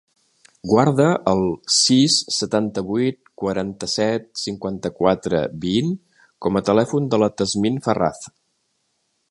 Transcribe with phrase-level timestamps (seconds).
[0.69, 1.41] Guarda el
[1.75, 5.93] sis, setanta-vuit, quaranta-set, cinquanta-quatre, vint
[6.47, 8.27] com a telèfon de la Tasnim Ferraz.